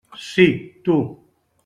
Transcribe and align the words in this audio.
Sí, 0.31 0.47
tu. 0.83 0.97